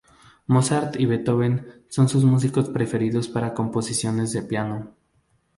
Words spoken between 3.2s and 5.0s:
para composiciones de piano.